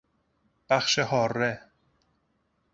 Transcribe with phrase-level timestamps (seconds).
[0.69, 1.61] بخش حاره